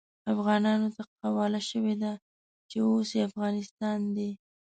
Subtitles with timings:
[0.33, 2.11] افغانانو ته قواله شوې ده
[2.69, 4.29] چې اوس يې افغانستان دی.